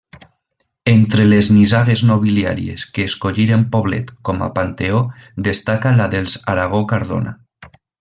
[0.93, 5.05] Entre les nissagues nobiliàries que escolliren Poblet com a panteó
[5.53, 7.41] destaca la dels Aragó-Cardona.